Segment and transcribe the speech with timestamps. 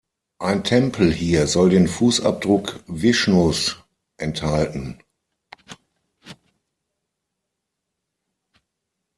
[0.39, 3.83] Ein Tempel hier soll den Fußabdruck Vishnus
[4.17, 4.97] enthalten.